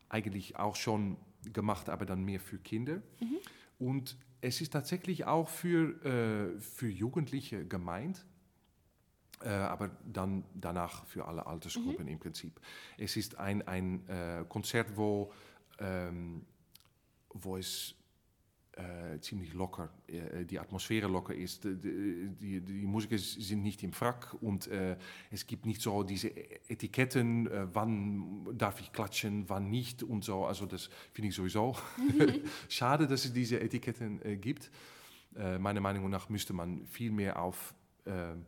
[0.09, 1.17] eigentlich auch schon
[1.53, 3.03] gemacht, aber dann mehr für Kinder.
[3.21, 3.39] Mhm.
[3.79, 8.25] Und es ist tatsächlich auch für, äh, für Jugendliche gemeint.
[9.43, 12.13] Äh, aber dann danach für alle Altersgruppen mhm.
[12.13, 12.61] im Prinzip.
[12.99, 15.33] Es ist ein, ein äh, Konzert, wo,
[15.79, 16.45] ähm,
[17.31, 17.95] wo es
[19.21, 21.65] ziemlich locker, äh, die Atmosphäre locker ist.
[21.65, 24.97] Die, die, die, Musiker sind nicht im Frack und äh,
[25.31, 26.31] es gibt nicht so diese
[26.69, 30.45] Etiketten, äh, wann darf ich klatschen, wann nicht und so.
[30.45, 32.43] Also das finde ich sowieso mhm.
[32.69, 34.71] schade, dass es diese Etiketten gibt.
[35.59, 37.75] meiner Meinung nach müsste man viel mehr auf
[38.07, 38.45] ähm,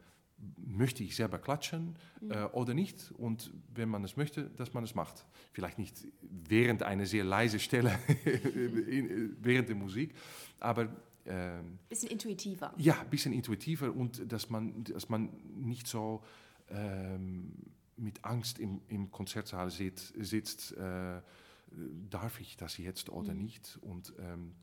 [0.57, 2.31] möchte ich selber klatschen mhm.
[2.31, 3.13] äh, oder nicht?
[3.19, 5.25] Und wenn man es möchte, dass man es macht.
[5.53, 7.99] Vielleicht nicht während einer sehr leise Stelle,
[9.41, 10.15] während der Musik,
[10.61, 10.89] aber...
[11.25, 12.75] Ähm, bisschen intuitiver.
[12.79, 16.25] Ja, ein bisschen intuitiver und dass man, dass man nicht so
[16.69, 17.53] ähm,
[17.97, 21.21] mit Angst im, im Konzertsaal sitzt, sitzt äh,
[22.11, 23.43] darf ich das jetzt oder mhm.
[23.43, 23.79] nicht?
[23.83, 24.55] Und ähm,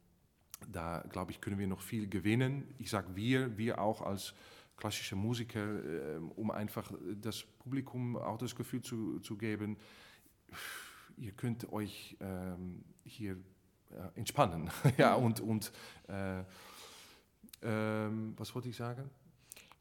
[0.68, 2.64] da, glaube ich, können wir noch viel gewinnen.
[2.78, 4.34] Ich sage wir, wir auch als
[4.80, 9.78] klassische Musiker, äh, um einfach das Publikum auch das Gefühl zu, zu geben,
[11.18, 13.34] ihr könnt euch ähm, hier
[13.92, 14.70] äh, entspannen.
[14.98, 15.26] ja, mhm.
[15.26, 15.72] und, und
[16.08, 16.44] äh,
[17.62, 19.10] ähm, was wollte ich sagen?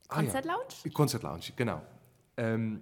[0.08, 0.64] Konzertlounge?
[0.68, 0.90] Ah, ja.
[0.90, 1.82] Konzertlounge, genau.
[2.37, 2.80] Ähm,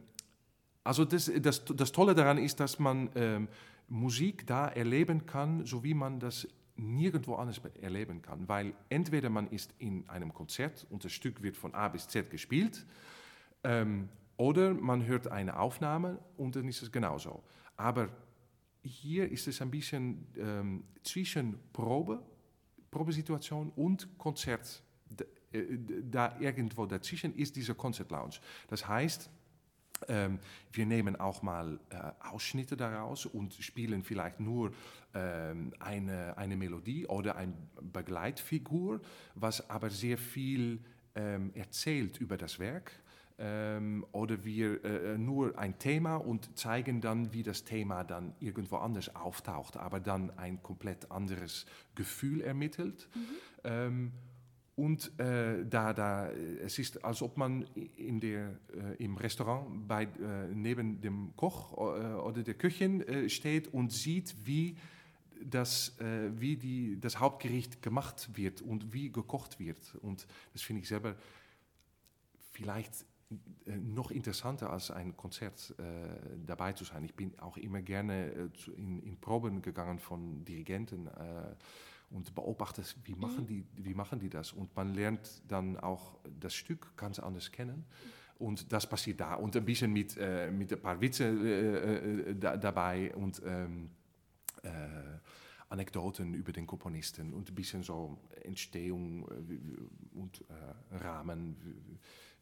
[0.84, 3.48] also das, das, das Tolle daran ist, dass man ähm,
[3.88, 9.48] Musik da erleben kann, so wie man das nirgendwo anders erleben kann, weil entweder man
[9.48, 12.84] ist in einem Konzert und das Stück wird von A bis Z gespielt,
[13.64, 17.42] ähm, oder man hört eine Aufnahme und dann ist es genauso.
[17.76, 18.10] Aber
[18.82, 22.22] hier ist es ein bisschen ähm, zwischen Probe,
[22.90, 24.82] Probesituation und Konzert.
[25.52, 25.62] Äh,
[26.10, 28.36] da irgendwo dazwischen ist diese Concert Lounge.
[28.68, 29.30] Das heißt,
[30.08, 30.38] ähm,
[30.72, 31.96] wir nehmen auch mal äh,
[32.28, 34.72] Ausschnitte daraus und spielen vielleicht nur
[35.14, 39.00] ähm, eine, eine Melodie oder eine Begleitfigur,
[39.34, 40.80] was aber sehr viel
[41.14, 42.92] ähm, erzählt über das Werk.
[43.38, 48.34] Ähm, oder wir äh, äh, nur ein Thema und zeigen dann, wie das Thema dann
[48.40, 53.08] irgendwo anders auftaucht, aber dann ein komplett anderes Gefühl ermittelt.
[53.14, 54.12] Mhm.
[54.76, 57.62] Und äh, da, da, es ist, als ob man
[57.96, 63.30] in der, äh, im Restaurant bei, äh, neben dem Koch äh, oder der Köchin äh,
[63.30, 64.76] steht und sieht, wie,
[65.42, 69.94] das, äh, wie die, das Hauptgericht gemacht wird und wie gekocht wird.
[70.02, 71.16] Und das finde ich selber
[72.52, 73.06] vielleicht
[73.64, 75.74] noch interessanter als ein Konzert
[76.46, 77.04] dabei zu sein.
[77.04, 81.08] Ich bin auch immer gerne in, in Proben gegangen von Dirigenten
[82.10, 83.46] und beobachtet, wie machen, mhm.
[83.46, 84.52] die, wie machen die das.
[84.52, 87.84] Und man lernt dann auch das Stück ganz anders kennen.
[88.38, 89.34] Und das passiert da.
[89.34, 93.90] Und ein bisschen mit, äh, mit ein paar Witze äh, äh, da, dabei und ähm,
[94.62, 94.68] äh,
[95.68, 101.56] Anekdoten über den Komponisten und ein bisschen so Entstehung äh, und äh, Rahmen.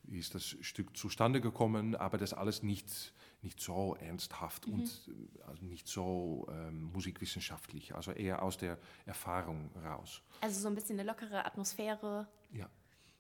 [0.07, 1.95] Wie ist das Stück zustande gekommen?
[1.97, 3.13] Aber das alles nicht
[3.45, 4.75] nicht so ernsthaft mhm.
[4.75, 5.11] und
[5.47, 10.23] also nicht so ähm, musikwissenschaftlich, also eher aus der Erfahrung raus.
[10.41, 12.27] Also so ein bisschen eine lockere Atmosphäre.
[12.53, 12.69] Ja.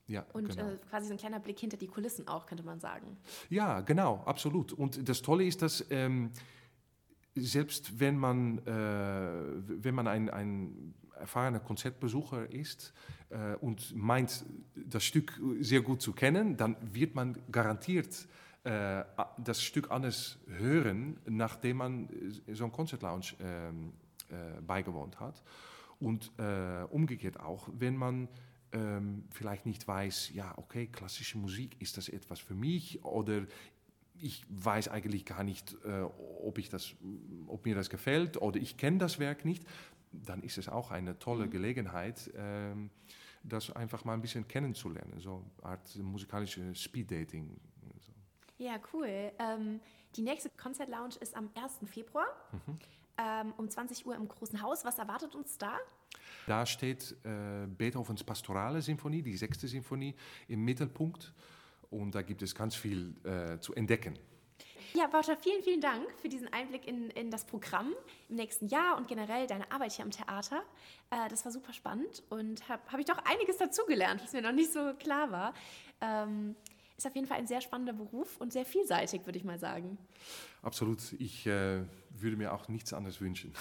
[0.06, 0.68] Ja, und genau.
[0.68, 3.16] äh, quasi so ein kleiner Blick hinter die Kulissen auch, könnte man sagen.
[3.48, 4.72] Ja, genau, absolut.
[4.74, 6.30] Und das Tolle ist, dass ähm,
[7.34, 8.72] selbst wenn man, äh,
[9.82, 12.92] wenn man ein, ein erfahrener Konzertbesucher ist
[13.30, 18.26] äh, und meint, das Stück sehr gut zu kennen, dann wird man garantiert
[18.64, 19.04] äh,
[19.36, 22.08] das Stück anders hören, nachdem man
[22.46, 23.92] äh, so einen Konzertlounge ähm,
[24.30, 25.42] äh, beigewohnt hat.
[26.00, 28.26] Und äh, umgekehrt auch, wenn man
[28.72, 33.42] ähm, vielleicht nicht weiß, ja, okay, klassische Musik, ist das etwas für mich oder
[34.18, 35.76] ich weiß eigentlich gar nicht,
[36.40, 36.94] ob, ich das,
[37.48, 39.64] ob mir das gefällt oder ich kenne das Werk nicht,
[40.24, 41.50] dann ist es auch eine tolle mhm.
[41.50, 42.90] Gelegenheit, ähm,
[43.42, 47.60] das einfach mal ein bisschen kennenzulernen, so eine Art musikalische Speeddating
[48.58, 49.32] ja, cool.
[49.38, 49.80] Ähm,
[50.16, 51.80] die nächste Concert Lounge ist am 1.
[51.90, 52.78] Februar mhm.
[53.18, 54.84] ähm, um 20 Uhr im Großen Haus.
[54.84, 55.76] Was erwartet uns da?
[56.46, 60.14] Da steht äh, Beethovens Pastorale Sinfonie, die sechste Sinfonie,
[60.48, 61.32] im Mittelpunkt.
[61.90, 64.18] Und da gibt es ganz viel äh, zu entdecken.
[64.96, 67.92] Ja, Wouter, vielen, vielen Dank für diesen Einblick in, in das Programm
[68.28, 70.62] im nächsten Jahr und generell deine Arbeit hier am Theater.
[71.10, 74.52] Äh, das war super spannend und habe hab ich doch einiges dazugelernt, was mir noch
[74.52, 75.52] nicht so klar war.
[76.00, 76.54] Ähm,
[76.96, 79.98] ist auf jeden Fall ein sehr spannender Beruf und sehr vielseitig, würde ich mal sagen.
[80.62, 81.00] Absolut.
[81.18, 83.52] Ich äh, würde mir auch nichts anderes wünschen.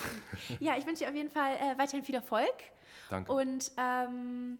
[0.60, 2.54] ja, ich wünsche dir auf jeden Fall äh, weiterhin viel Erfolg.
[3.10, 3.32] Danke.
[3.32, 4.60] Und ähm,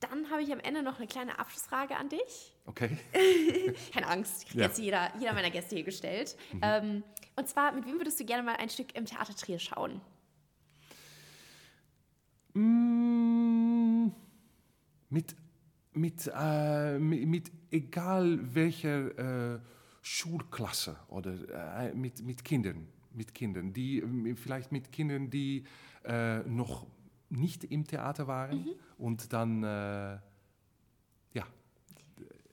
[0.00, 2.56] dann habe ich am Ende noch eine kleine Abschlussfrage an dich.
[2.66, 2.96] Okay.
[3.92, 4.62] Keine Angst, ja.
[4.64, 6.36] jetzt jeder, jeder meiner Gäste hier gestellt.
[6.52, 6.60] Mhm.
[6.62, 7.02] Ähm,
[7.36, 10.00] und zwar, mit wem würdest du gerne mal ein Stück im Theater Trier schauen?
[12.54, 14.10] Mm,
[15.10, 15.36] mit,
[15.92, 19.60] mit, äh, mit, mit, egal welcher äh,
[20.02, 24.02] Schulklasse oder äh, mit, mit Kindern, mit Kindern, die
[24.36, 25.64] vielleicht mit Kindern, die
[26.04, 26.86] äh, noch
[27.30, 28.70] nicht im Theater waren mhm.
[28.98, 30.18] und dann, äh,
[31.32, 31.46] ja,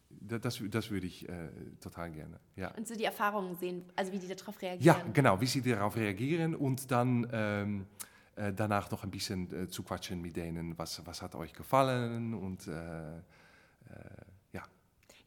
[0.10, 1.50] das, das würde ich äh,
[1.82, 2.40] total gerne.
[2.56, 2.72] Ja.
[2.76, 4.84] Und so die Erfahrungen sehen, also wie die darauf reagieren.
[4.84, 7.88] Ja, genau, wie sie darauf reagieren und dann ähm,
[8.36, 12.34] äh, danach noch ein bisschen äh, zu quatschen mit denen, was, was hat euch gefallen
[12.34, 13.22] und äh,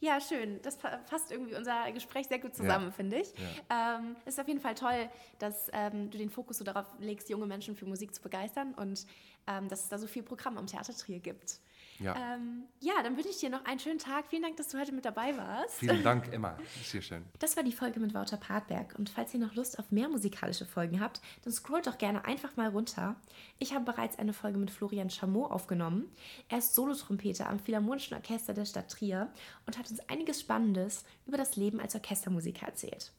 [0.01, 0.61] ja, schön.
[0.62, 2.90] Das fasst irgendwie unser Gespräch sehr gut zusammen, ja.
[2.90, 3.28] finde ich.
[3.68, 3.98] Ja.
[3.98, 7.28] Ähm, es ist auf jeden Fall toll, dass ähm, du den Fokus so darauf legst,
[7.28, 9.07] junge Menschen für Musik zu begeistern und
[9.46, 11.61] ähm, dass es da so viel Programm am Theater Trier gibt.
[12.01, 12.16] Ja.
[12.16, 14.26] Ähm, ja, dann wünsche ich dir noch einen schönen Tag.
[14.28, 15.74] Vielen Dank, dass du heute mit dabei warst.
[15.74, 16.57] Vielen Dank, Emma.
[16.82, 17.24] Sehr schön.
[17.38, 18.94] Das war die Folge mit Wouter Partberg.
[18.98, 22.57] Und falls ihr noch Lust auf mehr musikalische Folgen habt, dann scrollt doch gerne einfach
[22.57, 23.16] mal runter.
[23.59, 26.11] Ich habe bereits eine Folge mit Florian Chameau aufgenommen.
[26.48, 29.30] Er ist Solotrompeter am Philharmonischen Orchester der Stadt Trier
[29.66, 33.12] und hat uns einiges Spannendes über das Leben als Orchestermusiker erzählt.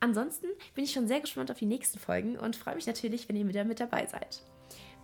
[0.00, 3.36] Ansonsten bin ich schon sehr gespannt auf die nächsten Folgen und freue mich natürlich, wenn
[3.36, 4.42] ihr wieder mit dabei seid.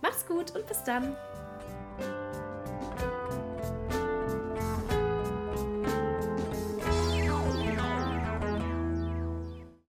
[0.01, 1.15] Macht's gut und bis dann!